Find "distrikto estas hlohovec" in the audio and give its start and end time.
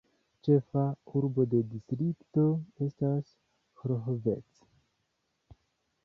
1.73-4.65